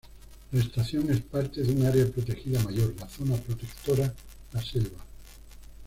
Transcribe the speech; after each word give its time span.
La 0.53 0.59
Estación 0.59 1.11
es 1.11 1.21
parte 1.21 1.61
de 1.61 1.73
un 1.73 1.85
área 1.85 2.07
protegida 2.09 2.59
mayor, 2.63 2.95
la 2.99 3.07
Zona 3.07 3.35
Protectora 3.37 4.11
La 4.51 4.59
Selva. 4.59 4.97